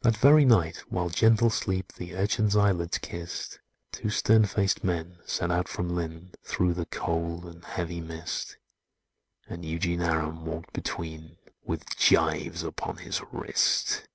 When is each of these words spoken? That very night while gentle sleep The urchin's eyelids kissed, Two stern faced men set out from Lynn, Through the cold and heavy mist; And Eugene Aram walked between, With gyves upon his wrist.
That 0.00 0.16
very 0.16 0.46
night 0.46 0.78
while 0.88 1.10
gentle 1.10 1.50
sleep 1.50 1.92
The 1.92 2.14
urchin's 2.16 2.56
eyelids 2.56 2.96
kissed, 2.96 3.60
Two 3.92 4.08
stern 4.08 4.46
faced 4.46 4.82
men 4.82 5.18
set 5.26 5.50
out 5.50 5.68
from 5.68 5.94
Lynn, 5.94 6.32
Through 6.42 6.72
the 6.72 6.86
cold 6.86 7.44
and 7.44 7.62
heavy 7.62 8.00
mist; 8.00 8.56
And 9.46 9.62
Eugene 9.62 10.00
Aram 10.00 10.46
walked 10.46 10.72
between, 10.72 11.36
With 11.62 11.84
gyves 11.98 12.62
upon 12.62 12.96
his 13.04 13.20
wrist. 13.32 14.08